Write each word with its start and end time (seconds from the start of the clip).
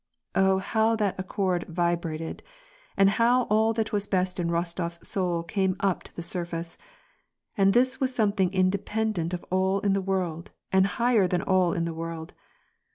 Oh! 0.33 0.57
how 0.57 0.95
that 0.95 1.13
accord 1.19 1.63
vibrated! 1.69 2.41
and 2.97 3.07
how 3.07 3.43
all 3.51 3.71
that 3.73 3.93
was 3.93 4.07
best 4.07 4.39
in 4.39 4.47
BostoFs 4.49 5.05
soul 5.05 5.43
came 5.43 5.75
up 5.79 6.01
to 6.01 6.15
the 6.15 6.23
surface. 6.23 6.75
And 7.55 7.71
this 7.73 8.01
was 8.01 8.11
some 8.11 8.31
thing 8.31 8.51
independent 8.51 9.31
of 9.31 9.45
all 9.51 9.79
in 9.81 9.93
the 9.93 10.01
world, 10.01 10.49
and 10.71 10.87
higher 10.97 11.27
than 11.27 11.43
all 11.43 11.73
in 11.73 11.85
the 11.85 11.93
world. 11.93 12.33